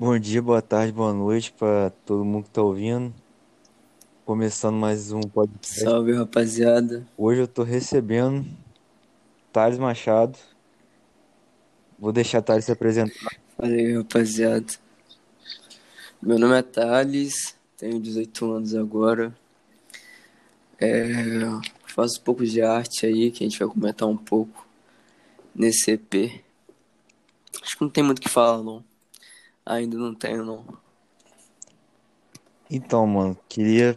[0.00, 3.12] Bom dia, boa tarde, boa noite para todo mundo que tá ouvindo.
[4.24, 5.80] Começando mais um podcast.
[5.80, 7.04] Salve, rapaziada.
[7.16, 8.46] Hoje eu tô recebendo
[9.52, 10.38] Thales Machado.
[11.98, 13.36] Vou deixar Thales se apresentar.
[13.56, 14.72] Fala aí, rapaziada.
[16.22, 19.36] Meu nome é Thales, tenho 18 anos agora.
[20.80, 21.24] É,
[21.86, 24.64] faço um pouco de arte aí, que a gente vai comentar um pouco
[25.52, 26.40] nesse EP.
[27.60, 28.87] Acho que não tem muito o que falar, não.
[29.68, 30.64] Ainda não tenho, não.
[32.70, 33.94] Então, mano, queria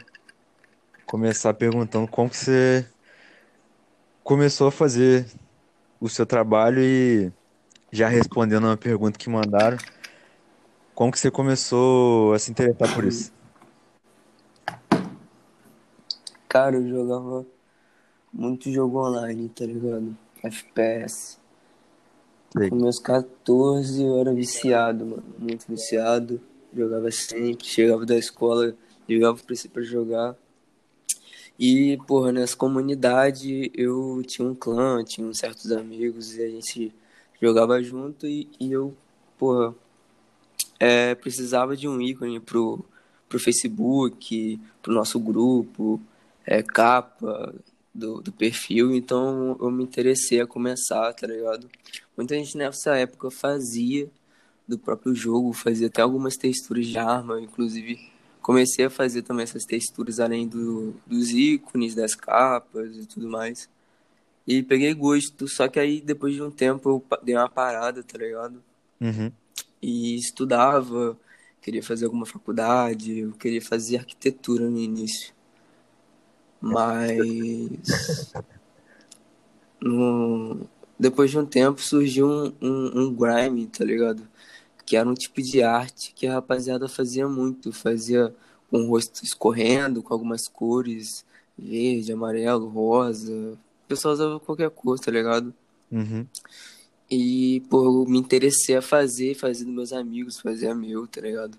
[1.05, 2.85] começar perguntando como que você
[4.21, 5.25] começou a fazer
[5.97, 7.31] o seu trabalho e
[7.89, 9.77] já respondendo uma pergunta que mandaram,
[10.93, 13.31] como que você começou a se interessar por isso?
[16.49, 17.45] Cara, eu jogava
[18.33, 20.17] muito jogo online, tá ligado?
[20.43, 21.40] FPS.
[22.53, 25.23] Com meus 14 eu era viciado, mano.
[25.39, 26.41] Muito viciado.
[26.75, 27.65] Jogava sempre.
[27.65, 28.75] Chegava da escola,
[29.07, 30.35] ligava o PC pra jogar.
[31.57, 36.93] E, porra, nessa comunidade eu tinha um clã, tinha uns certos amigos e a gente
[37.39, 38.95] jogava junto e, e eu,
[39.37, 39.75] porra,
[40.79, 42.83] é, precisava de um ícone pro,
[43.29, 46.01] pro Facebook, pro nosso grupo,
[46.45, 47.53] é, capa
[47.93, 51.69] do, do perfil, então eu me interessei a começar, tá ligado?
[52.21, 54.07] Muita gente nessa época fazia
[54.67, 57.99] do próprio jogo, fazia até algumas texturas de arma, inclusive
[58.39, 63.67] comecei a fazer também essas texturas além do, dos ícones, das capas e tudo mais.
[64.45, 68.19] E peguei gosto, só que aí depois de um tempo eu dei uma parada, tá
[68.19, 68.61] ligado?
[69.01, 69.31] Uhum.
[69.81, 71.17] E estudava,
[71.59, 75.33] queria fazer alguma faculdade, eu queria fazer arquitetura no início.
[76.61, 77.17] Mas
[79.81, 80.69] no...
[81.01, 84.21] depois de um tempo surgiu um, um, um grime, tá ligado?
[84.85, 88.31] Que era um tipo de arte que a rapaziada fazia muito, fazia
[88.69, 91.25] com o rosto escorrendo, com algumas cores,
[91.57, 93.33] verde, amarelo, rosa.
[93.33, 95.51] O pessoal usava qualquer cor, tá ligado?
[95.91, 96.27] Uhum.
[97.09, 101.57] E, eu me interessei a fazer, fazer dos meus amigos, fazer a meu, tá ligado?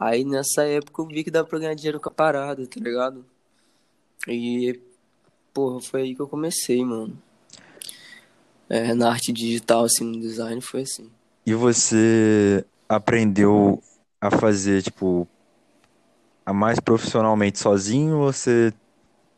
[0.00, 3.26] Aí nessa época eu vi que dava pra ganhar dinheiro com a parada, tá ligado?
[4.26, 4.80] E,
[5.52, 7.27] porra, foi aí que eu comecei, mano.
[8.68, 11.10] É, na arte digital, assim, no design, foi assim.
[11.46, 13.82] E você aprendeu
[14.20, 15.26] a fazer, tipo,
[16.44, 18.72] a mais profissionalmente sozinho ou você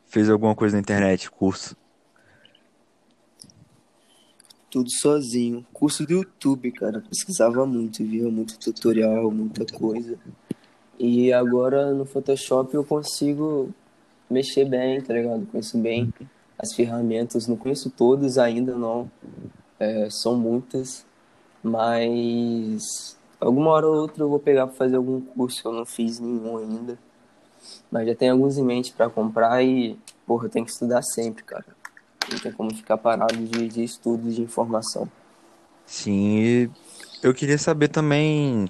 [0.07, 1.75] fez alguma coisa na internet, curso?
[4.69, 5.65] Tudo sozinho.
[5.73, 7.01] Curso do YouTube, cara.
[7.09, 10.17] Pesquisava muito, via muito tutorial, muita coisa.
[10.99, 13.73] E agora no Photoshop eu consigo
[14.29, 15.45] mexer bem, tá ligado?
[15.47, 16.13] Conheço bem
[16.61, 17.47] as ferramentas.
[17.47, 19.09] Não conheço todas ainda, não.
[19.79, 21.05] É, são muitas.
[21.63, 25.67] Mas alguma hora ou outra eu vou pegar pra fazer algum curso.
[25.67, 26.97] Eu não fiz nenhum ainda.
[27.91, 31.43] Mas já tenho alguns em mente pra comprar e, porra, eu tenho que estudar sempre,
[31.43, 31.65] cara.
[32.31, 35.07] Não tem como ficar parado de, de estudo, de informação.
[35.85, 36.71] Sim,
[37.21, 38.67] eu queria saber também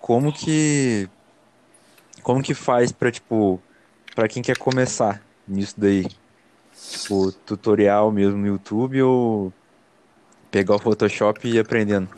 [0.00, 1.08] como que
[2.22, 3.60] como que faz pra, tipo,
[4.14, 6.06] pra quem quer começar nisso daí?
[6.76, 9.52] Tipo, tutorial mesmo no YouTube ou
[10.50, 12.08] pegar o Photoshop e ir aprendendo?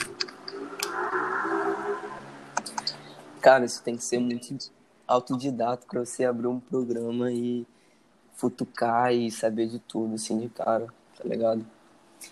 [3.40, 4.70] Cara, isso tem que ser muito
[5.06, 7.66] autodidata pra você abrir um programa e
[8.34, 10.86] futucar e saber de tudo, assim, de cara,
[11.16, 11.64] tá ligado?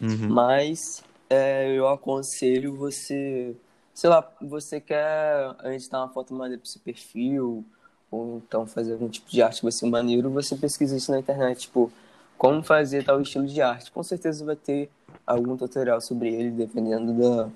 [0.01, 0.29] Uhum.
[0.29, 3.57] Mas é, eu aconselho você,
[3.95, 7.65] sei lá, você quer editar uma foto maneira pro seu perfil,
[8.11, 11.19] ou então fazer algum tipo de arte que vai ser maneiro, você pesquisa isso na
[11.19, 11.91] internet, tipo,
[12.39, 13.91] como fazer tal estilo de arte.
[13.91, 14.91] Com certeza vai ter
[15.27, 17.49] algum tutorial sobre ele, dependendo da,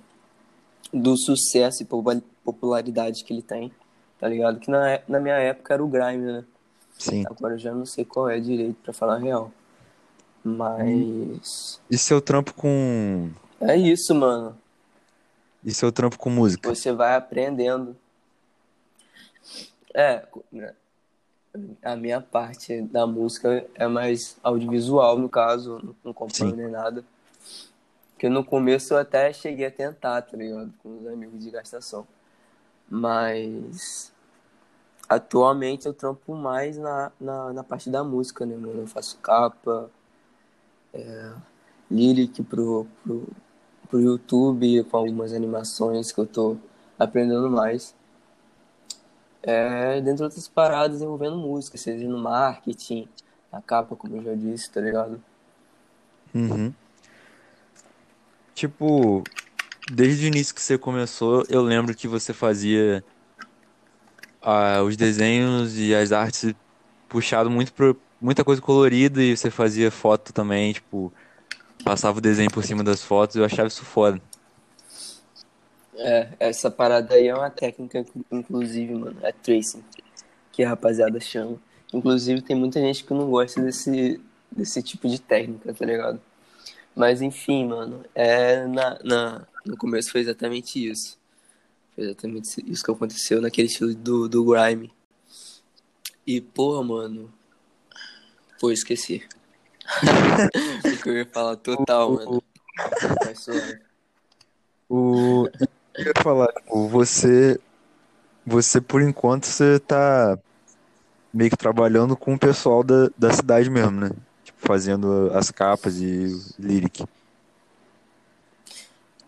[0.92, 3.70] do sucesso e popu- popularidade que ele tem,
[4.18, 4.58] tá ligado?
[4.58, 6.44] Que na, na minha época era o Grime, né?
[6.98, 7.24] Sim.
[7.26, 9.50] Agora eu já não sei qual é direito, pra falar a real.
[10.42, 11.80] Mas.
[11.90, 14.56] E seu trampo com É isso, mano.
[15.64, 16.68] e seu trampo com música?
[16.74, 17.94] Você vai aprendendo.
[19.94, 20.24] É,
[21.82, 26.52] a minha parte da música é mais audiovisual, no caso, não- não Sim.
[26.52, 27.04] nem nada.
[28.12, 30.72] Porque no começo eu até cheguei a tentar, tá ligado?
[30.82, 32.06] Com os amigos de gastação.
[32.88, 34.12] Mas
[35.08, 38.82] atualmente eu trampo mais na, na, na parte da música, né, mano?
[38.82, 39.90] Eu faço capa,
[40.92, 41.32] é,
[41.90, 43.28] lyric pro, pro,
[43.88, 46.56] pro YouTube, com algumas animações que eu tô
[46.98, 47.94] aprendendo mais.
[49.42, 53.08] É, de outras paradas envolvendo música, seja no marketing,
[53.50, 55.22] na capa, como eu já disse, tá ligado?
[56.34, 56.72] Uhum.
[58.54, 59.24] Tipo,
[59.90, 63.02] desde o início que você começou, eu lembro que você fazia
[64.42, 66.54] ah, os desenhos e as artes
[67.08, 71.12] puxado muito por muita coisa colorida e você fazia foto também, tipo,
[71.82, 74.20] passava o desenho por cima das fotos, eu achava isso foda.
[76.02, 79.84] É, essa parada aí é uma técnica, inclusive, mano, é tracing,
[80.50, 81.58] que a rapaziada chama.
[81.92, 84.18] Inclusive, tem muita gente que não gosta desse,
[84.50, 86.18] desse tipo de técnica, tá ligado?
[86.96, 91.18] Mas, enfim, mano, é na, na, no começo foi exatamente isso.
[91.94, 94.90] Foi exatamente isso que aconteceu naquele estilo do, do grime.
[96.26, 97.30] E, porra, mano.
[98.58, 99.22] Pô, esqueci.
[100.84, 102.42] o que eu ia falar total, mano.
[103.26, 103.46] Mas,
[104.88, 105.48] o...
[105.94, 107.58] Eu ia falar, tipo, você.
[108.46, 110.38] Você, por enquanto, você tá
[111.32, 114.10] meio que trabalhando com o pessoal da, da cidade mesmo, né?
[114.42, 117.04] Tipo, fazendo as capas e lyric.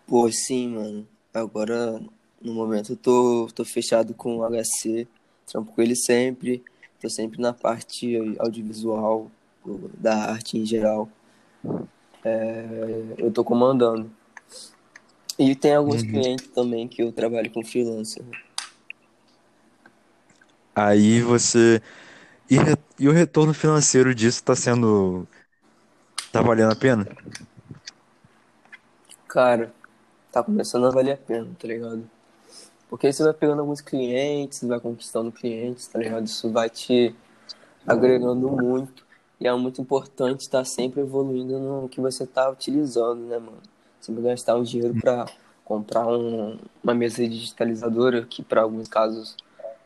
[0.07, 1.07] Pô, sim, mano.
[1.33, 2.01] Agora,
[2.41, 5.07] no momento, eu tô, tô fechado com o HC.
[5.45, 6.63] Trampo com ele sempre.
[6.99, 9.29] Tô sempre na parte audiovisual,
[9.97, 11.09] da arte em geral.
[12.23, 12.65] É,
[13.17, 14.09] eu tô comandando.
[15.37, 16.09] E tem alguns uhum.
[16.09, 18.23] clientes também que eu trabalho com freelancer.
[20.75, 21.81] Aí você.
[22.49, 22.75] E, re...
[22.99, 25.27] e o retorno financeiro disso está sendo.
[26.31, 27.07] Tá valendo a pena?
[29.27, 29.73] Cara,
[30.31, 32.09] tá começando a valer a pena, tá ligado?
[32.89, 36.25] Porque você vai pegando alguns clientes, vai conquistando clientes, tá ligado?
[36.25, 37.15] Isso vai te
[37.87, 39.03] agregando muito.
[39.39, 43.72] E é muito importante estar tá sempre evoluindo no que você tá utilizando, né, mano?
[44.03, 45.25] Sempre gastar um dinheiro para
[45.63, 49.37] comprar um, uma mesa digitalizadora, que para alguns casos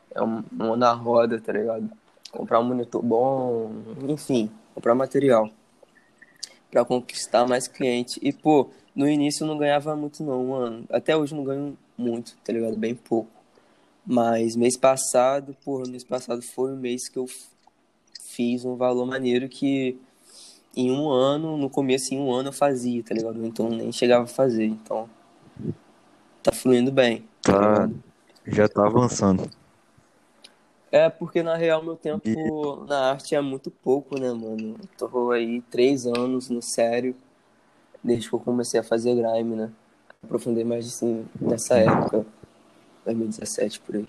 [0.10, 1.88] é um, uma na roda, tá ligado?
[2.32, 3.72] Comprar um monitor bom,
[4.10, 5.52] enfim, comprar material
[6.72, 8.20] para conquistar mais cliente.
[8.24, 10.84] E, pô, no início eu não ganhava muito não, mano.
[10.90, 12.76] Até hoje eu não ganho muito, tá ligado?
[12.76, 13.30] Bem pouco.
[14.04, 17.28] Mas mês passado, porra, mês passado foi o mês que eu
[18.24, 19.96] fiz um valor maneiro que
[20.78, 23.44] em um ano, no começo em um ano eu fazia, tá ligado?
[23.44, 24.66] Então nem chegava a fazer.
[24.66, 25.10] Então
[26.44, 27.26] tá fluindo bem.
[27.42, 27.88] Tá.
[27.88, 27.90] tá
[28.46, 29.50] já tá avançando.
[30.92, 32.88] É, porque na real meu tempo e...
[32.88, 34.76] na arte é muito pouco, né, mano?
[34.80, 37.16] Eu tô aí três anos no sério,
[38.04, 39.72] desde que eu comecei a fazer grime, né?
[40.24, 42.26] Aprofundei mais assim nessa época,
[43.04, 44.08] 2017 por aí.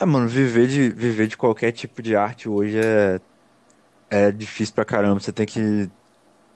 [0.00, 3.20] É, mano, viver de, viver de qualquer tipo de arte hoje é,
[4.10, 5.20] é difícil pra caramba.
[5.20, 5.90] Você tem que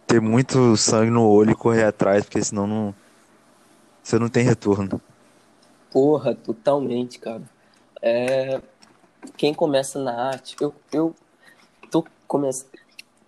[0.06, 2.94] ter muito sangue no olho e correr atrás, porque senão não,
[4.02, 5.00] você não tem retorno.
[5.92, 7.42] Porra, totalmente, cara.
[8.02, 8.60] É,
[9.36, 11.14] quem começa na arte, eu, eu
[11.90, 12.70] tô começando.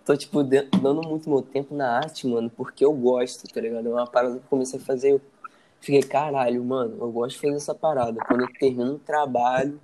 [0.05, 3.87] Tô, tipo, dando muito meu tempo na arte, mano, porque eu gosto, tá ligado?
[3.87, 5.21] É uma parada que eu comecei a fazer, eu
[5.79, 8.19] fiquei, caralho, mano, eu gosto de fazer essa parada.
[8.27, 9.79] Quando eu termino um trabalho,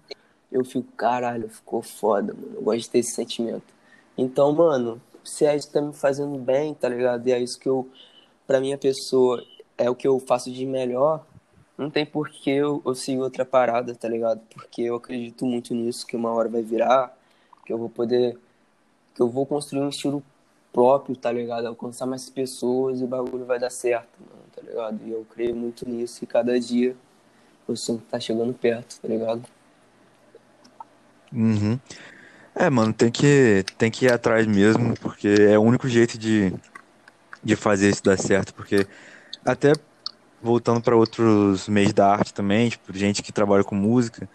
[0.51, 2.55] eu fico, caralho, ficou foda, mano.
[2.55, 3.78] Eu gosto de ter esse sentimento.
[4.21, 7.25] Então, mano, se a gente tá me fazendo bem, tá ligado?
[7.25, 7.89] E é isso que eu,
[8.45, 9.41] pra minha pessoa,
[9.77, 11.25] é o que eu faço de melhor,
[11.77, 14.41] não tem por que eu, eu seguir outra parada, tá ligado?
[14.53, 17.17] Porque eu acredito muito nisso, que uma hora vai virar,
[17.65, 18.37] que eu vou poder.
[19.15, 20.21] que eu vou construir um estilo
[20.73, 21.67] próprio, tá ligado?
[21.67, 24.99] Alcançar mais pessoas e o bagulho vai dar certo, mano, tá ligado?
[25.07, 26.93] E eu creio muito nisso e cada dia
[27.69, 29.43] eu sinto que tá chegando perto, tá ligado?
[31.31, 31.79] Uhum.
[32.59, 36.53] É, mano, tem que, tem que ir atrás mesmo, porque é o único jeito de,
[37.41, 38.85] de fazer isso dar certo, porque
[39.45, 39.71] até
[40.41, 44.27] voltando para outros meios da arte também, tipo, gente que trabalha com música,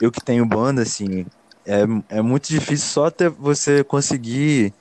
[0.00, 1.26] eu que tenho banda, assim,
[1.66, 4.72] é, é muito difícil só até você conseguir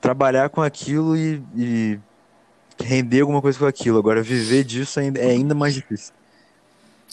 [0.00, 2.00] trabalhar com aquilo e, e
[2.82, 3.96] render alguma coisa com aquilo.
[3.96, 6.12] Agora, viver disso ainda, é ainda mais difícil.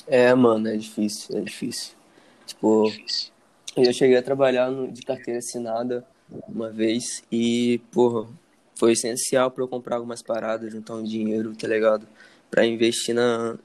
[0.08, 1.94] É, mano, é difícil, é difícil.
[2.48, 2.92] Tipo,
[3.78, 6.06] eu cheguei a trabalhar no, de carteira assinada
[6.48, 8.28] uma vez e, porra,
[8.76, 12.08] foi essencial para eu comprar algumas paradas, juntar um dinheiro, tá ligado?
[12.54, 13.58] para investir na,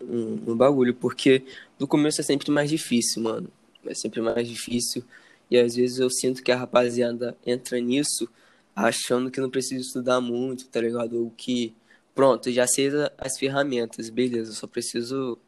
[0.00, 1.44] no bagulho, porque
[1.78, 3.52] no começo é sempre mais difícil, mano.
[3.84, 5.04] É sempre mais difícil.
[5.50, 8.26] E às vezes eu sinto que a rapaziada entra nisso
[8.74, 11.22] achando que não precisa estudar muito, tá ligado?
[11.22, 11.74] Ou que,
[12.14, 12.88] pronto, já sei
[13.18, 15.38] as ferramentas, beleza, só preciso.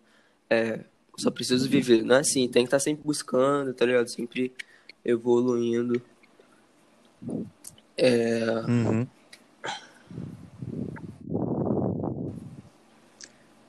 [0.51, 0.81] É,
[1.23, 2.03] só preciso viver.
[2.03, 4.09] Não é assim, tem que estar tá sempre buscando, tá ligado?
[4.09, 4.53] Sempre
[5.05, 6.03] evoluindo.
[7.97, 8.45] É.
[8.69, 9.07] Uhum.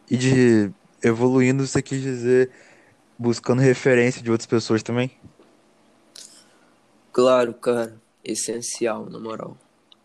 [0.10, 0.72] E de
[1.04, 2.50] evoluindo, você quis dizer
[3.18, 5.12] buscando referência de outras pessoas também?
[7.12, 7.96] Claro, cara.
[8.24, 9.58] Essencial, na moral.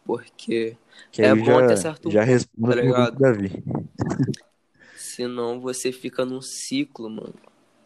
[0.04, 0.76] Porque
[1.10, 3.12] Que é bom até já, certo já ponto, respondo tá ligado?
[3.14, 3.64] do Davi.
[5.18, 7.34] Senão você fica num ciclo, mano,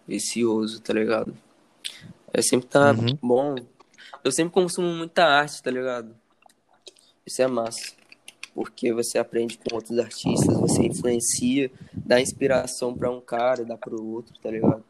[0.06, 1.34] vicioso, tá ligado?
[2.32, 3.18] É sempre tá Uhum.
[3.22, 3.54] bom.
[4.22, 6.14] Eu sempre consumo muita arte, tá ligado?
[7.26, 7.94] Isso é massa.
[8.54, 11.70] Porque você aprende com outros artistas, você influencia,
[12.06, 14.84] dá inspiração pra um cara, dá pro outro, tá ligado?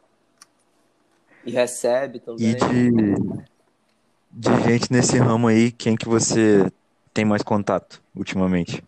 [1.45, 2.55] E recebe E também.
[2.55, 3.43] de,
[4.31, 6.69] de gente nesse ramo aí, quem que você
[7.13, 8.83] tem mais contato ultimamente?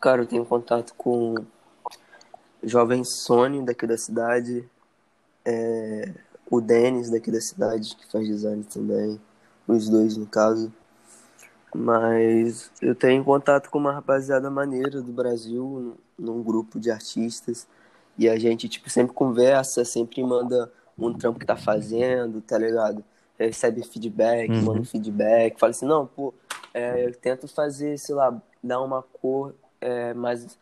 [0.00, 1.34] Cara, eu tenho contato com
[2.62, 4.68] jovem Sony daqui da cidade,
[5.44, 6.12] é,
[6.50, 9.20] o Denis daqui da cidade, que faz design também,
[9.66, 10.72] os dois no caso.
[11.74, 17.66] Mas eu tenho contato com uma rapaziada maneira do Brasil, num grupo de artistas,
[18.18, 23.02] e a gente, tipo, sempre conversa, sempre manda um trampo que tá fazendo, tá ligado?
[23.38, 24.62] Recebe feedback, Uhum.
[24.62, 26.34] manda feedback, fala assim, não, pô,
[26.74, 30.58] é, eu tento fazer, sei lá, dar uma cor é, mais,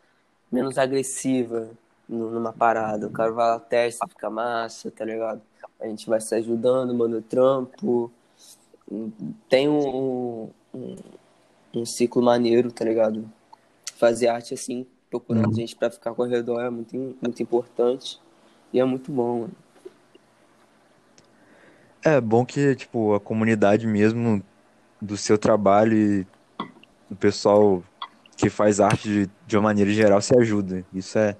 [0.49, 1.69] menos agressiva
[2.11, 3.07] numa parada.
[3.07, 5.41] O cara vai lá, testa, fica massa, tá ligado?
[5.79, 8.11] A gente vai se ajudando, manda trampo.
[9.49, 10.95] Tem um, um,
[11.73, 13.27] um ciclo maneiro, tá ligado?
[13.95, 15.53] Fazer arte assim, procurando Uhum.
[15.53, 18.19] gente pra ficar com ao redor é muito, muito importante.
[18.73, 19.55] E é muito bom, mano.
[22.03, 24.43] É bom que, tipo, a comunidade mesmo
[24.99, 26.27] do seu trabalho e
[27.09, 27.83] o pessoal
[28.37, 30.83] que faz arte de, de uma maneira geral se ajuda.
[30.93, 31.37] Isso é,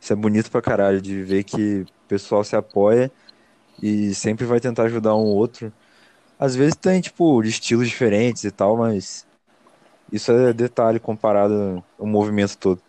[0.00, 3.10] isso é bonito pra caralho, de ver que o pessoal se apoia
[3.82, 5.72] e sempre vai tentar ajudar um outro.
[6.38, 9.26] Às vezes tem, tipo, de estilos diferentes e tal, mas
[10.12, 12.80] isso é detalhe comparado ao movimento todo.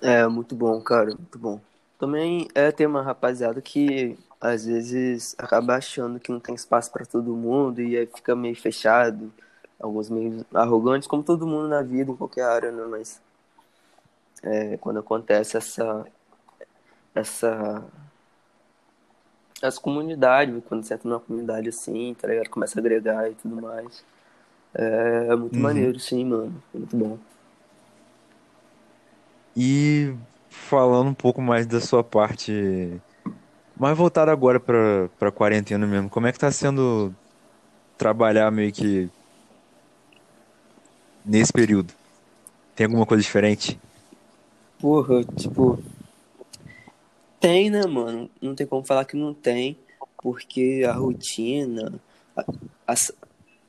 [0.00, 1.60] É, muito bom, cara, muito bom.
[1.98, 7.06] Também é ter uma rapaziada que às vezes acaba achando que não tem espaço pra
[7.06, 9.32] todo mundo e aí fica meio fechado,
[9.78, 12.84] alguns meio arrogantes, como todo mundo na vida, em qualquer área, né?
[12.90, 13.20] Mas
[14.42, 16.04] é, quando acontece essa
[17.14, 17.82] essa
[19.62, 22.50] essa comunidade, quando você entra numa comunidade assim, tá ligado?
[22.50, 24.04] Começa a agregar e tudo mais.
[24.74, 25.60] É, é muito Uhum.
[25.60, 26.62] maneiro, sim, mano.
[26.74, 27.18] É muito bom.
[29.54, 30.14] E
[30.48, 33.02] falando um pouco mais da sua parte,
[33.76, 37.16] mais voltado agora pra, pra quarentena mesmo, como é que tá sendo
[37.98, 39.10] trabalhar meio que
[41.24, 41.94] nesse período?
[42.74, 43.80] Tem alguma coisa diferente?
[44.82, 45.78] Porra, tipo,
[47.38, 48.28] tem, né, mano?
[48.40, 49.78] Não tem como falar que não tem,
[50.20, 52.00] porque a rotina,
[52.84, 53.12] as-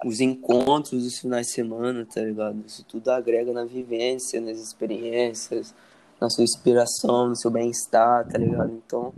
[0.03, 2.63] os encontros dos finais de semana, tá ligado?
[2.65, 5.71] Isso tudo agrega na vivência, nas experiências,
[6.19, 8.71] na sua inspiração, no seu bem-estar, tá ligado?
[8.83, 9.13] Então,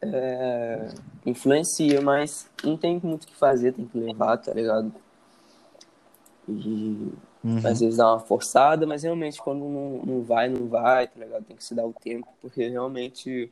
[0.00, 0.88] é,
[1.26, 4.90] influencia, mas não tem muito o que fazer, tem que levar, tá ligado?
[6.48, 7.58] E Uhum.
[7.58, 11.44] às vezes dá uma forçada, mas realmente quando não, não vai, não vai, tá ligado?
[11.44, 13.50] Tem que se dar o tempo, porque realmente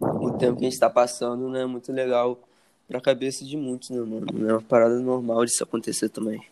[0.00, 2.38] o tempo que a gente tá passando não é muito legal
[2.86, 4.26] pra cabeça de muitos, né, mano?
[4.32, 6.42] Não é uma parada normal disso acontecer também.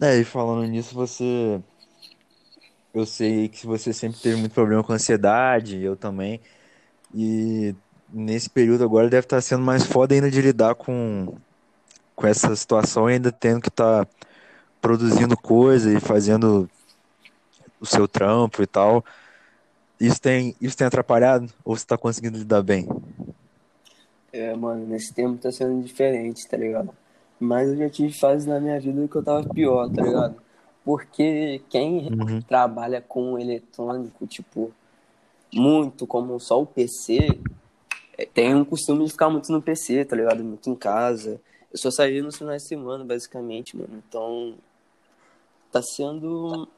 [0.00, 1.60] É, e falando nisso, você.
[2.92, 6.40] Eu sei que você sempre teve muito problema com ansiedade, eu também.
[7.14, 7.74] E
[8.12, 11.34] nesse período agora deve estar sendo mais foda ainda de lidar com,
[12.16, 14.08] com essa situação, e ainda tendo que estar
[14.80, 16.70] produzindo coisa e fazendo
[17.80, 19.04] o seu trampo e tal.
[20.00, 21.52] Isso tem, isso tem atrapalhado?
[21.64, 22.88] Ou você está conseguindo lidar bem?
[24.32, 26.90] É, mano, nesse tempo tá sendo diferente, tá ligado?
[27.40, 30.36] Mas eu já tive fases na minha vida que eu tava pior, tá ligado?
[30.84, 32.44] Porque quem Uhum.
[32.46, 34.72] trabalha com eletrônico, tipo,
[35.54, 37.40] muito como só o PC,
[38.18, 40.44] é, tem um costume de ficar muito no PC, tá ligado?
[40.44, 41.40] Muito em casa.
[41.72, 44.02] Eu só saía nos finais de semana, basicamente, mano.
[44.06, 44.54] Então,
[45.70, 46.68] tá sendo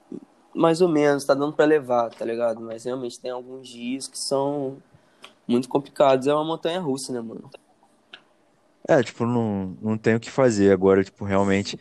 [0.54, 2.60] mais ou menos, tá dando pra levar, tá ligado?
[2.60, 4.78] Mas realmente tem alguns dias que são
[5.46, 6.26] muito complicados.
[6.26, 7.50] É uma montanha russa, né, mano?
[8.88, 11.78] É, tipo, não, não tem o que fazer agora, tipo, realmente.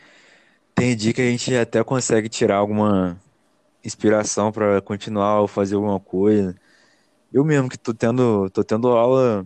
[0.75, 3.19] Tem dia que a gente até consegue tirar alguma
[3.83, 6.55] inspiração pra continuar ou fazer alguma coisa.
[7.33, 9.45] Eu mesmo que tô tendo, tô tendo aula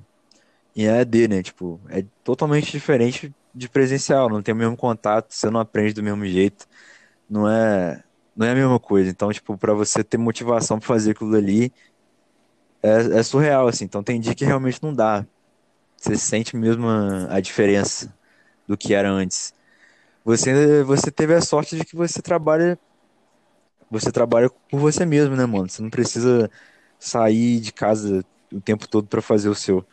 [0.76, 1.44] em EAD, né?
[1.44, 6.04] Tipo, é totalmente diferente de presencial, não tem o mesmo contato, você não aprende do
[6.04, 6.68] mesmo jeito,
[7.30, 8.04] não é,
[8.36, 9.10] não é a mesma coisa.
[9.10, 11.74] Então, tipo, pra você ter motivação pra fazer aquilo ali,
[12.82, 13.86] é, é surreal, assim.
[13.86, 15.26] Então tem dia que realmente não dá.
[15.98, 18.14] Você sente mesmo a, a diferença
[18.68, 19.54] do que era antes.
[20.26, 22.80] Você, você teve a sorte de que você trabalha,
[23.90, 25.70] você trabalha por você mesmo, né, mano?
[25.70, 26.50] Você não precisa
[27.00, 29.86] sair de casa o tempo todo pra fazer o seu.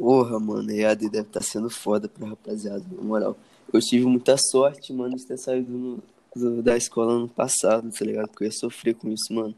[0.00, 3.36] Porra, mano, EAD deve estar tá sendo foda pra rapaziada, na moral.
[3.70, 6.02] Eu tive muita sorte, mano, de ter saído no,
[6.34, 8.28] do, da escola ano passado, tá ligado?
[8.28, 9.54] Porque eu ia sofrer com isso, mano.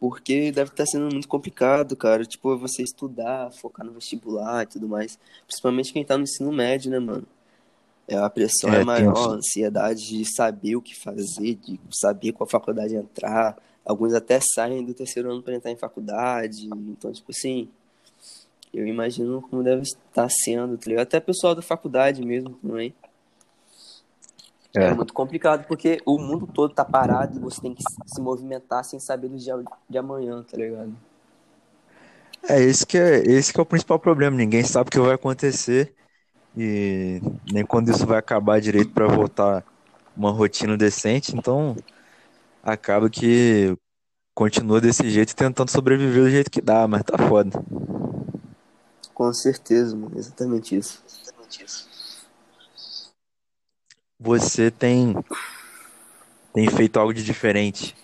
[0.00, 2.24] Porque deve estar tá sendo muito complicado, cara.
[2.24, 5.18] Tipo, você estudar, focar no vestibular e tudo mais.
[5.46, 7.26] Principalmente quem tá no ensino médio, né, mano?
[8.08, 12.32] É, a pressão é, é maior, a ansiedade de saber o que fazer, de saber
[12.32, 13.58] qual faculdade entrar.
[13.84, 16.66] Alguns até saem do terceiro ano para entrar em faculdade.
[16.66, 17.68] Então, tipo assim,
[18.76, 21.04] eu imagino como deve estar sendo, tá ligado?
[21.04, 22.94] Até pessoal da faculdade mesmo também.
[24.76, 24.88] É.
[24.88, 24.94] é.
[24.94, 29.00] muito complicado porque o mundo todo tá parado e você tem que se movimentar sem
[29.00, 29.54] saber do dia
[29.88, 30.94] de amanhã, tá ligado?
[32.46, 34.36] É, esse que é, esse que é o principal problema.
[34.36, 35.94] Ninguém sabe o que vai acontecer
[36.54, 39.64] e nem quando isso vai acabar direito para voltar
[40.14, 41.34] uma rotina decente.
[41.34, 41.74] Então,
[42.62, 43.74] acaba que
[44.34, 47.50] continua desse jeito tentando sobreviver do jeito que dá, mas tá foda.
[49.16, 50.18] Com certeza, mano.
[50.18, 51.02] Exatamente isso.
[51.08, 51.88] Exatamente isso.
[54.20, 55.14] Você tem
[56.52, 57.96] tem feito algo de diferente,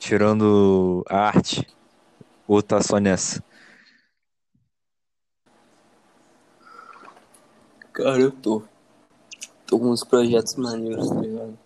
[0.00, 1.64] tirando a arte,
[2.44, 3.40] ou tá só nessa?
[7.92, 8.64] Cara, eu tô.
[9.64, 11.58] Tô com uns projetos maneiros, tá ligado?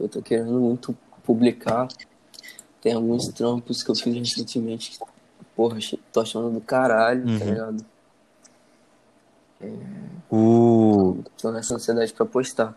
[0.00, 1.86] Eu tô querendo muito publicar.
[2.80, 4.98] Tem alguns trampos que eu fiz recentemente.
[5.54, 5.78] Porra,
[6.12, 7.38] tô achando do caralho, tá uhum.
[7.38, 7.89] tá ligado?
[9.60, 9.66] É...
[10.32, 11.22] Uh.
[11.40, 12.74] Tô nessa ansiedade pra postar.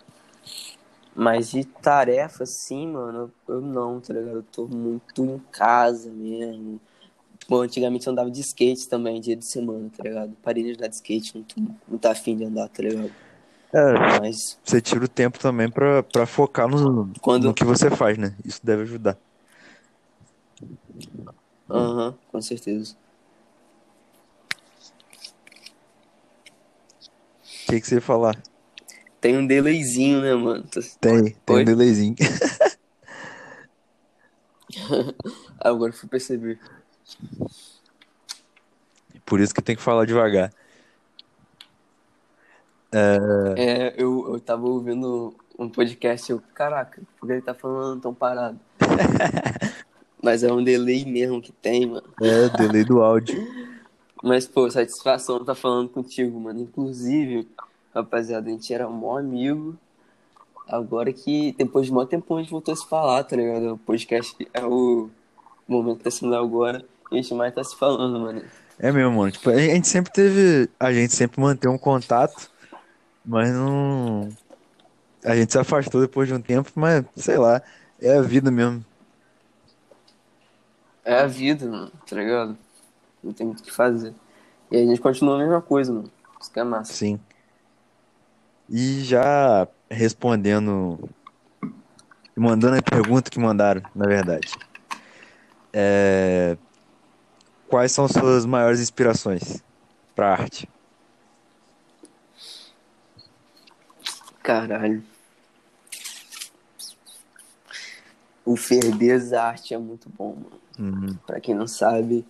[1.15, 4.37] Mas de tarefa, assim, mano, eu não, tá ligado?
[4.37, 6.81] Eu tô muito em casa mesmo.
[7.47, 10.35] Bom, antigamente eu andava de skate também, dia de semana, tá ligado?
[10.41, 13.11] Parei de andar de skate, não, tô, tá afim de andar, tá ligado?
[13.73, 14.57] É, Mas...
[14.63, 17.45] você tira o tempo também pra, pra focar no, Quando...
[17.45, 18.35] no que você faz, né?
[18.45, 19.17] Isso deve ajudar.
[21.69, 22.95] Aham, uhum, com certeza.
[27.73, 28.41] Que, que você ia falar?
[29.19, 30.63] Tem um delayzinho, né, mano?
[30.99, 32.15] Tem, tem um delayzinho.
[35.59, 36.59] Agora fui perceber.
[39.25, 40.51] Por isso que tem que falar devagar.
[42.91, 43.17] É,
[43.57, 48.13] é eu, eu tava ouvindo um podcast, eu, caraca, por que ele tá falando tão
[48.13, 48.59] parado?
[50.21, 52.07] Mas é um delay mesmo que tem, mano.
[52.21, 53.35] É, delay do áudio.
[54.23, 56.61] Mas, pô, satisfação tá falando contigo, mano.
[56.61, 57.45] Inclusive,
[57.93, 59.77] rapaziada, a gente era mó amigo.
[60.65, 63.73] Agora que depois de mó tempo a gente voltou a se falar, tá ligado?
[63.73, 65.09] O podcast é o
[65.67, 68.41] momento que tá sendo agora e a gente mais tá se falando, mano.
[68.79, 69.29] É mesmo, mano.
[69.29, 70.69] Tipo, a gente sempre teve.
[70.79, 72.49] A gente sempre manteve um contato,
[73.25, 74.29] mas não.
[75.21, 77.61] A gente se afastou depois de um tempo, mas sei lá.
[78.01, 78.85] É a vida mesmo.
[81.03, 82.57] É a vida, mano, tá ligado?
[83.23, 84.13] Não tem muito o que fazer.
[84.69, 86.11] E a gente continua a mesma coisa, mano.
[86.41, 86.93] Isso que é massa.
[86.93, 87.19] Sim.
[88.69, 91.09] E já respondendo,
[92.35, 94.51] mandando a pergunta que mandaram, na verdade.
[95.71, 96.57] É,
[97.67, 99.63] quais são suas maiores inspirações
[100.15, 100.69] para arte?
[104.41, 105.03] Caralho.
[108.45, 110.61] O Ferdez Arte é muito bom, mano.
[110.77, 111.15] Uhum.
[111.25, 112.25] Pra quem não sabe,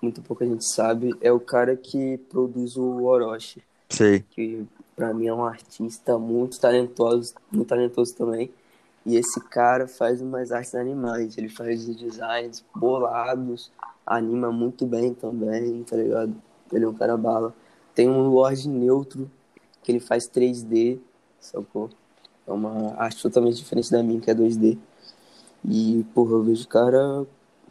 [0.00, 3.62] muito pouca gente sabe, é o cara que produz o Orochi.
[3.88, 4.24] Sei.
[4.30, 8.50] Que para mim é um artista muito talentoso, muito talentoso também.
[9.04, 13.70] E esse cara faz umas artes animais, ele faz designs bolados,
[14.04, 16.34] anima muito bem também, tá ligado?
[16.72, 17.54] Ele é um cara bala.
[17.94, 19.30] Tem um Lorde Neutro,
[19.82, 20.98] que ele faz 3D,
[21.38, 21.88] sacou?
[22.46, 24.76] É uma arte totalmente diferente da minha, que é 2D.
[25.64, 27.26] E, porra, eu vejo o cara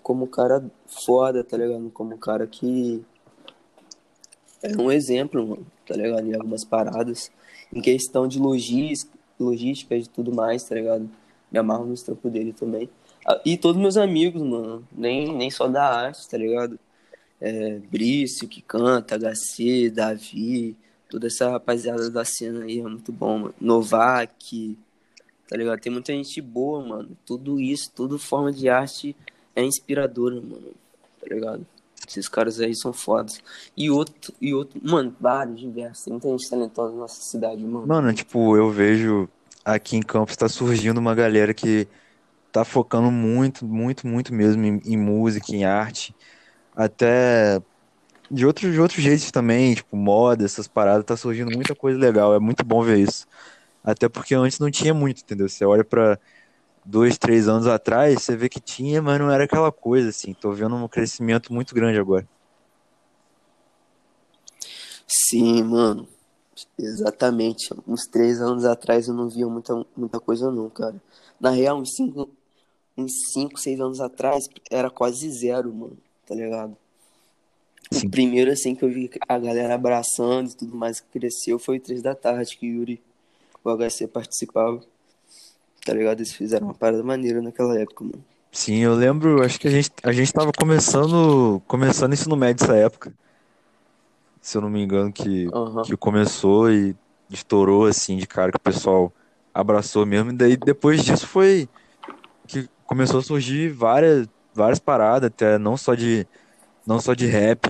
[0.06, 1.90] como um cara foda, tá ligado?
[1.90, 3.04] Como um cara que
[4.62, 6.28] é um exemplo, mano, tá ligado?
[6.28, 7.32] Em algumas paradas.
[7.74, 11.10] Em questão de logística, logística de tudo mais, tá ligado?
[11.52, 12.88] Me amarro nos trampos dele também.
[13.26, 14.88] Ah, e todos meus amigos, mano.
[14.96, 16.80] Nem, nem só da arte, tá ligado?
[17.42, 20.78] É, Brício, que canta, HC, Davi,
[21.10, 23.56] toda essa rapaziada da cena aí é muito bom, mano.
[23.60, 24.78] Novak,
[25.50, 25.80] tá ligado?
[25.80, 27.18] Tem muita gente boa, mano.
[27.26, 29.16] Tudo isso, tudo forma de arte
[29.56, 30.74] é inspiradora, mano.
[31.20, 31.66] Tá ligado?
[32.08, 33.42] Esses caras aí são fodas.
[33.76, 36.04] E outro, e outro, mano, vários diversos.
[36.04, 37.88] Tem muita gente talentosa na nossa cidade, mano.
[37.88, 39.28] Mano, tipo, eu vejo
[39.64, 41.88] aqui em Campos tá surgindo uma galera que
[42.52, 46.16] tá focando muito, muito, muito mesmo em, em música, em arte.
[46.76, 47.62] Até
[48.30, 52.36] de outros, de outros jeitos também, tipo, moda, essas paradas, tá surgindo muita coisa legal.
[52.36, 53.26] É muito bom ver isso.
[53.84, 55.50] Até porque antes não tinha muito, entendeu?
[55.50, 56.20] Você olha pra
[56.86, 60.34] dois, três anos atrás, você vê que tinha, mas não era aquela coisa, assim.
[60.34, 62.28] Tô vendo um crescimento muito grande agora.
[65.08, 66.08] Sim, mano.
[66.78, 67.74] Exatamente.
[67.88, 71.02] Uns três anos atrás eu não via muita, muita coisa não, cara.
[71.40, 72.30] Na real, uns cinco,
[72.98, 75.98] uns cinco, seis anos atrás era quase zero, mano.
[76.26, 76.78] Tá ligado?
[77.92, 78.08] Sim.
[78.08, 81.78] O primeiro, assim, que eu vi a galera abraçando e tudo mais que cresceu foi
[81.78, 83.02] o três da tarde, que Yuri,
[83.64, 84.82] o HC participava.
[85.86, 86.18] Tá ligado?
[86.18, 88.26] Eles fizeram uma parada maneira naquela época, mano.
[88.52, 92.76] Sim, eu lembro, acho que a gente, a gente tava começando, começando ensino médio nessa
[92.76, 93.14] época.
[94.42, 95.84] Se eu não me engano, que, Aham.
[95.84, 96.96] que começou e
[97.30, 99.14] estourou assim de cara que o pessoal
[99.54, 100.32] abraçou mesmo.
[100.32, 101.70] E daí depois disso foi
[102.48, 106.26] que começou a surgir várias, várias paradas, até não só de,
[106.88, 107.62] não só de rap,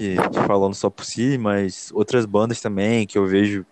[0.48, 3.66] falando só por si, mas outras bandas também, que eu vejo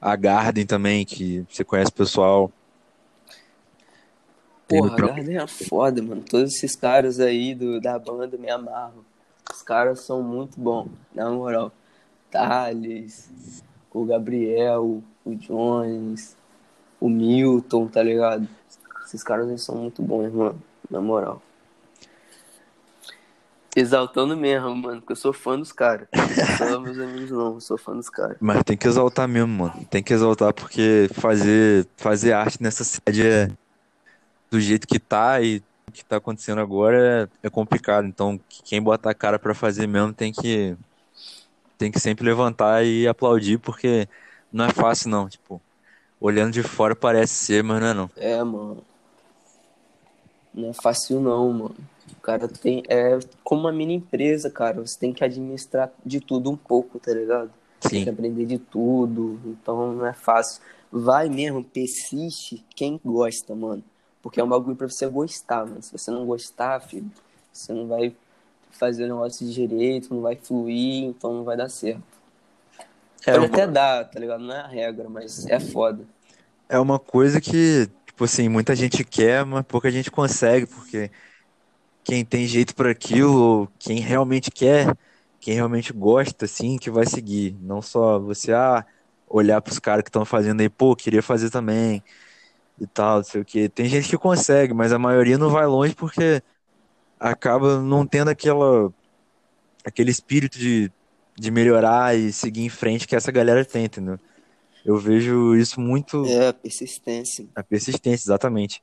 [0.00, 2.52] a Garden também, que você conhece o pessoal.
[4.68, 4.96] Porra.
[4.96, 6.22] Garden é foda, mano.
[6.22, 9.02] Todos esses caras aí do, da banda me amarram.
[9.50, 11.72] Os caras são muito bons, na moral.
[12.30, 16.36] Thales, o Gabriel, o Jones,
[17.00, 18.46] o Milton, tá ligado?
[19.06, 20.62] Esses caras eles são muito bons, mano.
[20.90, 21.40] Na moral.
[23.74, 26.08] Exaltando mesmo, mano, porque eu sou fã dos caras.
[26.12, 27.54] Não sou meus amigos, não.
[27.54, 28.36] Eu sou fã dos caras.
[28.38, 29.86] Mas tem que exaltar mesmo, mano.
[29.88, 33.48] Tem que exaltar porque fazer, fazer arte nessa cidade é
[34.50, 38.06] do jeito que tá e o que tá acontecendo agora é, é complicado.
[38.06, 40.76] Então, quem botar a cara pra fazer mesmo tem que
[41.76, 44.08] tem que sempre levantar e aplaudir porque
[44.52, 45.62] não é fácil não, tipo,
[46.20, 48.10] olhando de fora parece ser, mas não é não.
[48.16, 48.84] É, mano.
[50.52, 51.76] Não é fácil não, mano.
[52.16, 52.82] O cara tem.
[52.88, 54.80] É como uma mini empresa, cara.
[54.80, 57.50] Você tem que administrar de tudo um pouco, tá ligado?
[57.90, 59.40] Tem que Sim, aprender de tudo.
[59.46, 60.62] Então não é fácil.
[60.90, 63.84] Vai mesmo, persiste quem gosta, mano.
[64.28, 65.82] Porque é um bagulho pra você gostar, mano.
[65.82, 67.10] Se você não gostar, filho,
[67.52, 68.14] você não vai
[68.70, 72.04] fazer o negócio de direito, não vai fluir, então não vai dar certo.
[73.26, 74.44] é Pode uma, até dar, tá ligado?
[74.44, 76.06] Não é a regra, mas é foda.
[76.68, 81.10] é uma coisa que, tipo assim, muita gente quer, mas pouca gente consegue, porque
[82.04, 84.96] quem tem jeito para aquilo, quem realmente quer,
[85.40, 87.56] quem realmente gosta, assim, que vai seguir.
[87.60, 88.86] Não só você, ah,
[89.28, 92.02] olhar pros caras que estão fazendo aí, pô, queria fazer também
[92.80, 93.68] e tal, não sei o quê.
[93.68, 96.42] Tem gente que consegue, mas a maioria não vai longe porque
[97.20, 98.92] acaba não tendo aquela,
[99.84, 100.92] aquele espírito de,
[101.38, 104.18] de melhorar e seguir em frente que essa galera tem, entendeu?
[104.84, 107.46] Eu vejo isso muito É, persistência.
[107.56, 108.82] na persistência, exatamente.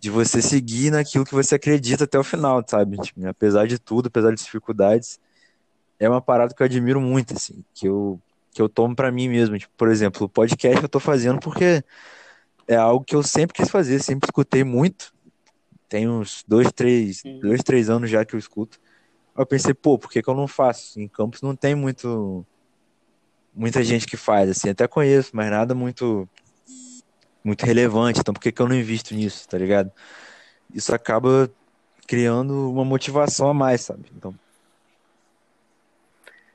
[0.00, 2.98] De você seguir naquilo que você acredita até o final, sabe?
[2.98, 5.20] Tipo, apesar de tudo, apesar das dificuldades,
[5.98, 8.20] é uma parada que eu admiro muito, assim, que eu,
[8.52, 9.58] que eu tomo pra mim mesmo.
[9.58, 11.84] Tipo, por exemplo, o podcast eu tô fazendo porque
[12.72, 15.14] é algo que eu sempre quis fazer, sempre escutei muito.
[15.88, 18.80] Tem uns dois, três, dois, três anos já que eu escuto.
[19.34, 21.00] Aí eu pensei, pô, por que que eu não faço?
[21.00, 22.46] Em Campos não tem muito,
[23.54, 26.28] muita gente que faz, assim, até conheço, mas nada muito,
[27.44, 28.20] muito relevante.
[28.20, 29.92] Então por que que eu não invisto nisso, tá ligado?
[30.74, 31.50] Isso acaba
[32.06, 34.10] criando uma motivação a mais, sabe?
[34.16, 34.34] Então,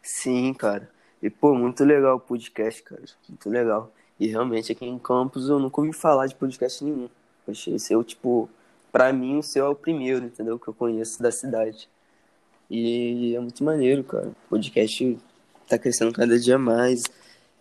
[0.08, 0.90] Sim, cara.
[1.22, 3.04] E, pô, muito legal o podcast, cara.
[3.28, 3.92] Muito legal.
[4.20, 7.08] E realmente aqui em Campos eu nunca ouvi falar de podcast nenhum.
[7.48, 8.50] Achei esse eu, tipo,
[8.92, 10.58] pra mim o seu é o primeiro, entendeu?
[10.60, 11.88] Que eu conheço da cidade.
[12.70, 14.28] E é muito maneiro, cara.
[14.28, 15.18] O podcast
[15.70, 17.04] tá crescendo cada dia mais.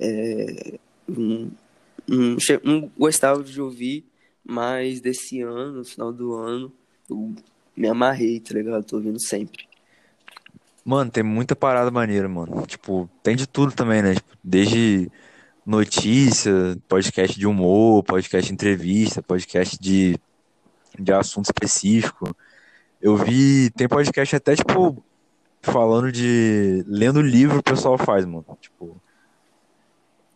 [0.01, 4.05] É, não, che- não gostava de ouvir,
[4.45, 6.73] mas desse ano, no final do ano,
[7.09, 7.33] eu
[7.77, 8.85] me amarrei, tá ligado?
[8.85, 9.67] Tô ouvindo sempre.
[10.85, 12.67] mano, tem muita parada maneira, mano.
[12.67, 14.15] Tipo, tem de tudo também, né?
[14.15, 15.11] Tipo, desde
[15.67, 20.17] notícia, podcast de humor, podcast de entrevista, podcast de,
[20.97, 22.35] de assunto específico.
[23.03, 25.05] Eu vi, tem podcast até, tipo,
[25.61, 28.47] falando de lendo livro o pessoal faz, mano.
[28.61, 29.03] Tipo,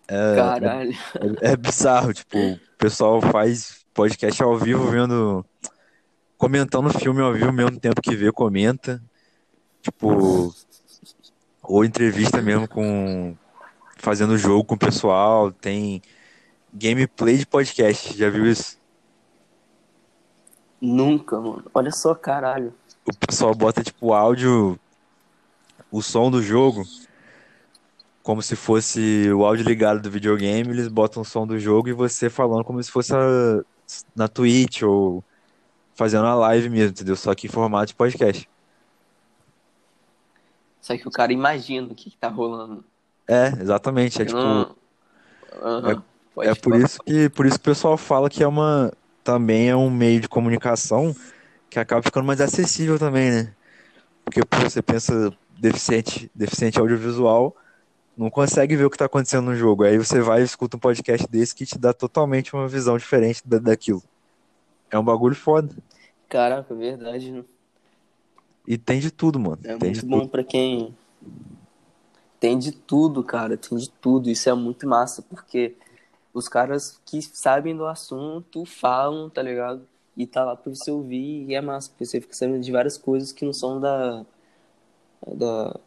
[0.09, 0.93] Caralho.
[1.41, 5.47] é, é bizarro, tipo, o pessoal faz podcast ao vivo vendo,
[6.37, 9.01] comentando filme ao vivo ao mesmo tempo que vê, comenta.
[9.81, 10.53] Tipo,
[11.63, 13.37] ou entrevista mesmo com
[14.01, 16.01] fazendo jogo com o pessoal, tem
[16.73, 18.79] gameplay de podcast, já viu isso?
[20.81, 21.65] Nunca, mano.
[21.75, 22.73] Olha só, caralho.
[23.07, 24.79] O pessoal bota tipo o áudio,
[25.91, 26.83] o som do jogo,
[28.23, 31.93] como se fosse o áudio ligado do videogame, eles botam o som do jogo e
[31.93, 33.63] você falando como se fosse a-
[34.17, 35.23] na Twitch ou
[35.95, 37.17] fazendo a live mesmo, entendeu?
[37.17, 38.49] Só que em formato de podcast.
[40.81, 42.85] Só que o cara imagina o que, que tá rolando.
[43.31, 44.75] É, exatamente, é tipo Não.
[45.63, 46.03] Aham.
[46.35, 49.69] Pode É por isso que, por isso que o pessoal fala que é uma, também
[49.69, 51.15] é um meio de comunicação
[51.69, 53.55] que acaba ficando mais acessível também, né?
[54.25, 57.55] Porque pô, você pensa deficiente, deficiente audiovisual,
[58.17, 59.85] não consegue ver o que tá acontecendo no jogo.
[59.85, 63.43] Aí você vai e escuta um podcast desse que te dá totalmente uma visão diferente
[63.47, 64.03] da, daquilo.
[64.91, 65.73] É um bagulho foda.
[66.29, 67.45] Caraca, verdade, né?
[68.67, 69.59] E tem de tudo, mano.
[69.65, 70.95] É tem muito bom pra quem.
[72.41, 73.57] Tem de tudo, cara.
[73.57, 74.31] Tem de tudo.
[74.31, 75.77] Isso é muito massa, porque
[76.33, 79.87] os caras que sabem do assunto falam, tá ligado?
[80.17, 82.97] E tá lá pra você ouvir e é massa, porque você fica sabendo de várias
[82.97, 84.25] coisas que não são da.
[85.35, 85.79] da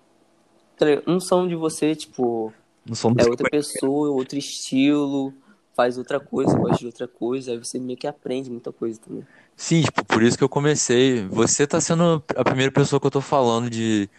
[0.77, 2.53] tá não são de você, tipo.
[2.85, 5.33] Não somos É outra pessoa, outro estilo,
[5.73, 9.25] faz outra coisa, gosta de outra coisa, aí você meio que aprende muita coisa também.
[9.55, 11.25] Sim, tipo, por isso que eu comecei.
[11.27, 14.09] Você tá sendo a primeira pessoa que eu tô falando de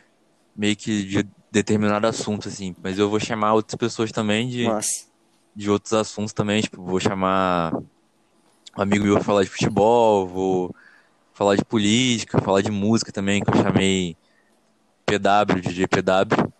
[0.57, 2.75] meio que de determinado assunto, assim.
[2.83, 4.67] Mas eu vou chamar outras pessoas também de,
[5.55, 6.61] de outros assuntos também.
[6.61, 7.73] Tipo, vou chamar
[8.77, 10.75] um amigo meu pra falar de futebol, vou
[11.33, 14.17] falar de política, falar de música também, que eu chamei
[15.07, 16.53] PW, DJ PW.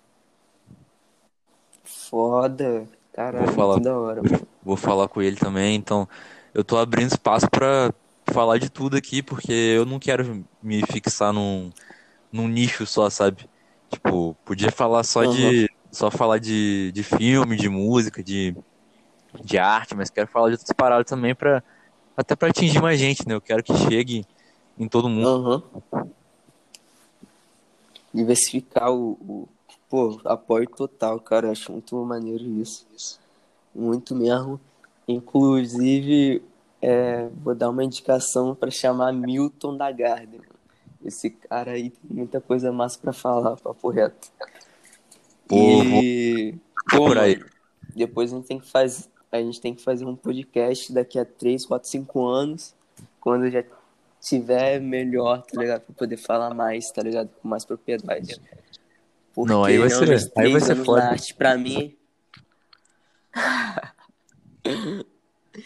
[1.83, 2.87] Foda.
[3.13, 3.81] Caralho, Vou falar.
[3.81, 4.47] da hora, mano.
[4.63, 5.75] Vou falar com ele também.
[5.75, 6.09] Então,
[6.53, 7.93] eu tô abrindo espaço pra
[8.27, 11.71] falar de tudo aqui, porque eu não quero me fixar num,
[12.33, 13.49] num nicho só, sabe?
[13.91, 18.57] Tipo, podia falar só de só falar de, de filme, de música, de,
[19.45, 21.63] de arte, mas quero falar de outras paradas também para
[22.17, 23.35] até para atingir mais gente, né?
[23.35, 24.27] Eu quero que chegue
[24.79, 25.29] em todo mundo.
[25.29, 26.07] Aham.
[28.13, 29.49] Diversificar o, o.
[29.89, 31.51] Pô, apoio total, cara.
[31.51, 32.87] Acho muito maneiro isso.
[33.75, 34.61] Muito mesmo.
[35.07, 36.43] Inclusive,
[36.81, 40.41] é, vou dar uma indicação para chamar Milton da Garden.
[41.05, 44.29] Esse cara aí tem muita coisa massa para falar, papo reto.
[45.47, 46.55] Pô, e.
[46.91, 47.43] Pô, por aí.
[47.95, 49.05] depois a gente tem que fazer.
[49.31, 52.75] A gente tem que fazer um podcast daqui a 3, 4, 5 anos.
[53.21, 53.65] Quando já
[54.21, 55.81] tiver melhor, tá ligado?
[55.83, 57.29] Pra poder falar mais, tá ligado?
[57.43, 58.41] Com mais propriedade.
[59.35, 61.03] Porque Não, aí vai ser- aí vai ser foda.
[61.11, 61.97] arte, pra mim,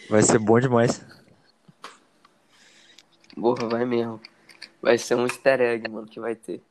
[0.09, 1.03] Vai ser bom demais.
[3.39, 4.19] porra, vai mesmo.
[4.81, 6.61] Vai ser um easter egg, mano, que vai ter.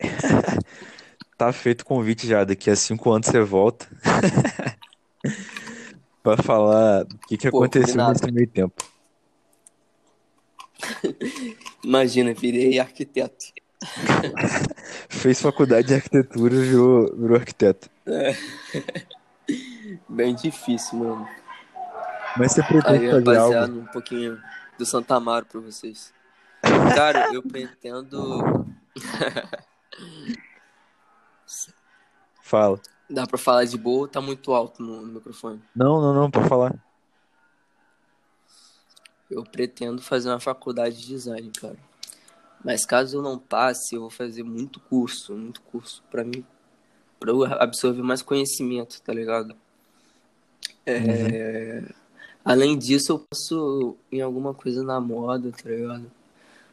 [1.40, 2.44] Tá feito o convite já.
[2.44, 3.88] Daqui a cinco anos você volta.
[6.22, 8.84] pra falar o que, que Pô, aconteceu nesse meio tempo.
[11.82, 13.46] Imagina, virei arquiteto.
[15.08, 17.88] Fez faculdade de arquitetura e virou, virou arquiteto.
[20.06, 21.26] Bem difícil, mano.
[22.36, 23.80] Mas você pretende Aí, fazer algo?
[23.80, 24.38] um pouquinho
[24.78, 26.12] do Santa Amaro pra vocês.
[26.94, 28.66] Cara, eu pretendo.
[32.42, 32.80] Fala.
[33.08, 35.62] Dá pra falar de boa ou tá muito alto no, no microfone?
[35.74, 36.74] Não, não, não, pode falar.
[39.30, 41.76] Eu pretendo fazer uma faculdade de design, cara.
[42.64, 46.44] Mas caso eu não passe, eu vou fazer muito curso, muito curso pra mim,
[47.18, 49.56] pra eu absorver mais conhecimento, tá ligado?
[50.84, 51.84] É,
[52.44, 56.10] Além disso, eu posso ir em alguma coisa na moda, tá ligado?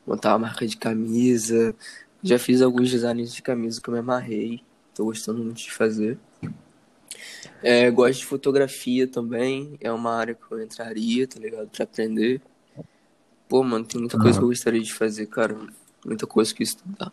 [0.08, 1.76] Montar uma marca de camisa.
[2.24, 4.62] Já fiz alguns designs de camisa que eu me amarrei.
[4.96, 6.18] Tô gostando muito de fazer.
[7.62, 9.78] É, gosto de fotografia também.
[9.82, 11.68] É uma área que eu entraria, tá ligado?
[11.68, 12.42] Pra aprender.
[13.50, 15.58] Pô, mano, tem muita coisa que eu gostaria de fazer, cara.
[16.06, 17.12] Muita coisa que estudar.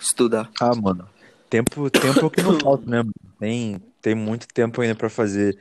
[0.00, 0.50] Estudar.
[0.60, 1.08] Ah, mano.
[1.48, 3.02] Tempo, tempo é que não falta, né?
[3.38, 5.58] Tem, tem muito tempo ainda pra fazer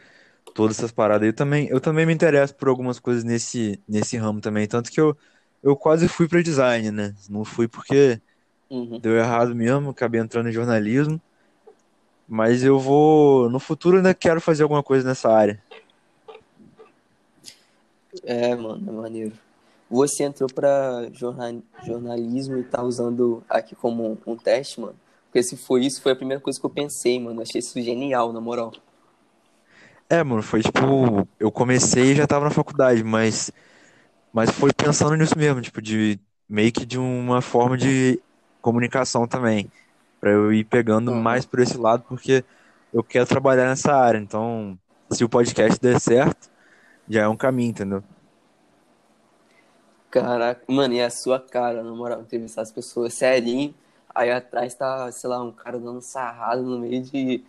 [0.54, 1.26] todas essas paradas.
[1.28, 4.68] Eu também, eu também me interesso por algumas coisas nesse, nesse ramo também.
[4.68, 5.18] Tanto que eu,
[5.62, 7.16] eu quase fui pra design, né?
[7.30, 8.22] Não fui porque
[8.70, 9.00] Uhum.
[9.00, 11.20] deu errado mesmo, acabei entrando em jornalismo.
[12.28, 13.50] Mas eu vou.
[13.50, 15.62] No futuro ainda quero fazer alguma coisa nessa área.
[18.24, 19.34] É, mano, é maneiro.
[19.90, 24.96] Você entrou pra jorna- jornalismo e tá usando aqui como um, um teste, mano?
[25.26, 27.42] Porque se foi isso, foi a primeira coisa que eu pensei, mano.
[27.42, 28.72] Achei isso genial, na moral.
[30.08, 33.52] É, mano, foi tipo, eu comecei e já tava na faculdade, mas
[34.32, 38.24] mas foi pensando nisso mesmo, tipo, de meio que de uma forma de
[38.62, 39.72] comunicação também,
[40.20, 41.16] Pra eu ir pegando Uhum.
[41.16, 42.46] mais por esse lado, porque
[42.94, 44.20] eu quero trabalhar nessa área.
[44.20, 44.80] Então,
[45.12, 46.50] se o podcast der certo,
[47.08, 48.04] já é um caminho, entendeu?
[50.10, 53.76] Caraca, mano, e é a sua cara, na moral, entrevistar as pessoas serinho,
[54.14, 57.44] aí atrás tá, sei lá, um cara dando sarrado no meio de,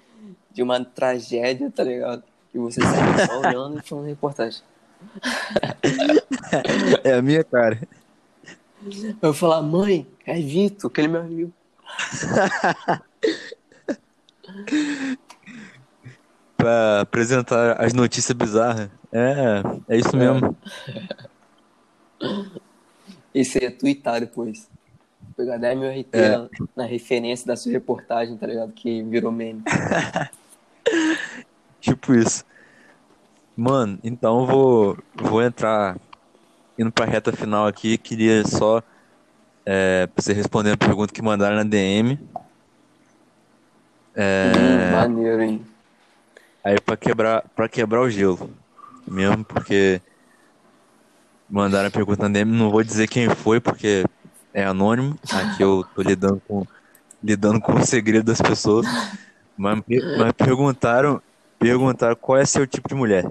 [0.51, 2.23] de uma tragédia, tá ligado?
[2.55, 4.63] E você sai só olhando e falando reportagem.
[7.05, 7.79] É a minha cara.
[8.85, 11.53] Eu vou falar, mãe, é Vitor, aquele meu amigo.
[16.57, 18.91] Pra apresentar as notícias bizarras.
[19.13, 20.57] É, é isso mesmo.
[23.35, 24.69] E você ia twittar depois.
[25.37, 26.37] Pegar 10 mil RT É.
[26.37, 28.73] na, na referência da sua reportagem, tá ligado?
[28.73, 29.63] Que virou meme.
[31.81, 32.45] Tipo isso.
[33.61, 36.01] Mano, então eu vou, vou entrar
[36.79, 37.99] indo pra reta final aqui.
[37.99, 38.83] Queria só
[39.67, 42.19] é, você responder a pergunta que mandaram na DM.
[44.17, 45.67] É, Hum, maneiro, hein?
[46.65, 48.51] aí pra quebrar, pra quebrar o gelo.
[49.07, 50.01] Mesmo porque
[51.51, 52.51] mandaram a pergunta na DM.
[52.51, 54.05] Não vou dizer quem foi, porque
[54.55, 55.19] é anônimo.
[55.31, 56.67] Aqui eu tô lidando com,
[57.23, 58.87] lidando com o segredo das pessoas.
[59.55, 59.83] Mas,
[60.17, 61.21] mas perguntaram,
[61.59, 63.31] perguntaram qual é seu tipo de mulher.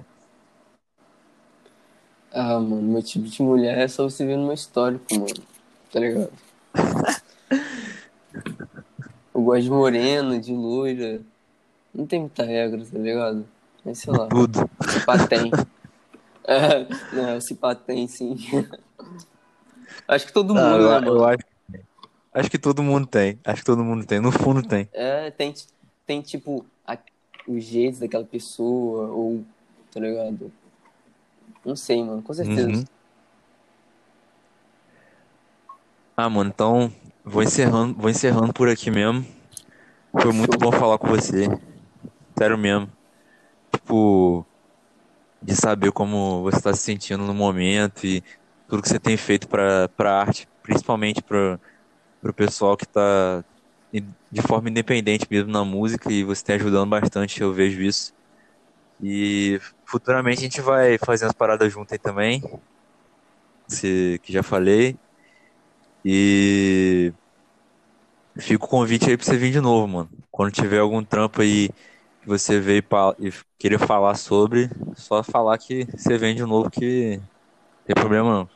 [2.32, 5.34] Ah, mano, meu tipo de mulher é só você ver no meu histórico, mano.
[5.92, 6.32] Tá ligado?
[9.34, 11.20] Eu gosto de moreno, de loira.
[11.94, 13.46] Não tem muita regra, tá ligado?
[13.84, 14.26] Mas sei lá.
[14.28, 14.68] Tudo.
[14.88, 15.50] Se pá tem.
[16.44, 18.36] É, não, se pá tem, sim.
[20.06, 21.06] Acho que todo mundo, Ah, né, eu, mano?
[21.08, 21.44] eu acho,
[22.34, 23.38] acho que todo mundo tem.
[23.44, 24.20] Acho que todo mundo tem.
[24.20, 24.88] No fundo tem.
[24.92, 25.54] É, tem,
[26.06, 26.98] tem tipo, a,
[27.46, 29.44] os jeitos daquela pessoa, ou,
[29.92, 30.50] tá ligado?
[31.64, 32.68] Não sei, mano, com certeza.
[32.68, 32.84] Uhum.
[36.16, 36.92] Ah, mano, então
[37.24, 39.24] vou encerrando, vou encerrando por aqui mesmo.
[40.20, 41.46] Foi muito bom falar com você.
[42.38, 42.90] Sério mesmo.
[43.74, 44.46] Tipo,
[45.42, 48.22] de saber como você está se sentindo no momento e
[48.68, 51.58] tudo que você tem feito para para arte, principalmente para
[52.22, 53.44] o pessoal que está
[54.30, 58.12] de forma independente mesmo na música e você tem ajudando bastante, eu vejo isso.
[59.02, 62.42] E futuramente a gente vai fazer umas paradas juntas aí também,
[63.68, 64.98] se- que já falei.
[66.04, 67.12] E
[68.38, 70.10] fica o convite aí pra você vir de novo, mano.
[70.30, 71.68] Quando tiver algum trampo aí
[72.20, 72.82] que você veio
[73.18, 77.28] e querer falar sobre, só falar que você vem de novo que não
[77.86, 78.50] tem problema não.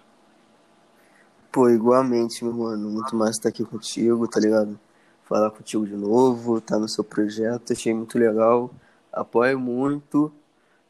[1.52, 2.90] Pô, igualmente, meu mano.
[2.90, 4.78] Muito massa estar aqui contigo, tá ligado?
[5.24, 8.70] Falar contigo de novo, tá no seu projeto, achei muito legal.
[9.14, 10.33] Apoio muito.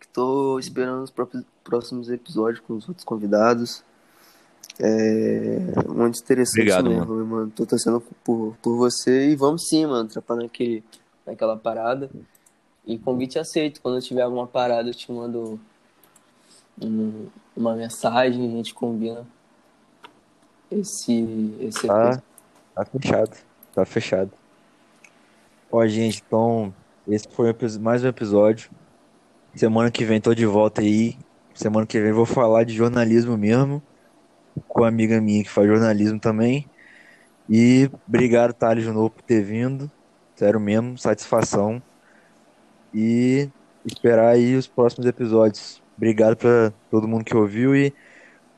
[0.00, 1.12] Que tô esperando os
[1.62, 3.82] próximos episódios com os outros convidados.
[4.80, 7.52] É muito interessante Obrigado, mesmo, meu mano.
[7.54, 10.82] Tô torcendo por, por você e vamos sim, mano, trapar naquele,
[11.24, 12.10] naquela parada.
[12.84, 13.80] E convite aceito.
[13.80, 15.60] Quando eu tiver alguma parada, eu te mando
[16.82, 19.24] um- uma mensagem, a gente combina
[20.70, 22.22] esse, esse Tá,
[22.74, 23.37] tá fechado.
[23.74, 24.30] Tá fechado.
[25.70, 26.74] Ó, gente, então,
[27.06, 28.70] esse foi mais um episódio.
[29.54, 31.16] Semana que vem tô de volta aí.
[31.54, 33.82] Semana que vem vou falar de jornalismo mesmo,
[34.66, 36.68] com uma amiga minha que faz jornalismo também.
[37.48, 39.90] E obrigado, Thales, de novo por ter vindo.
[40.34, 41.82] Sério mesmo, satisfação.
[42.92, 43.50] E
[43.84, 45.82] esperar aí os próximos episódios.
[45.96, 47.92] Obrigado pra todo mundo que ouviu e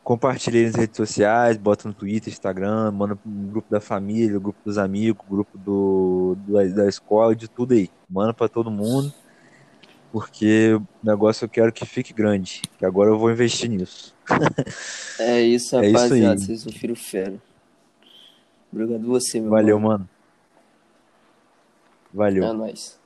[0.06, 4.60] compartilhe aí nas redes sociais, bota no Twitter, Instagram, manda no grupo da família, grupo
[4.64, 7.90] dos amigos, grupo do, do- da escola, de tudo aí.
[8.08, 9.12] Manda pra todo mundo,
[10.12, 14.14] porque o negócio eu quero que fique grande, que agora eu vou investir nisso.
[15.18, 16.34] É isso, É isso rapaziada.
[16.34, 16.38] aí.
[16.46, 17.34] Vocês ouviram fera.
[18.70, 19.98] Obrigado você, meu Valeu, mano.
[19.98, 20.08] mano.
[22.12, 22.44] Valeu.
[22.44, 22.98] É nóis.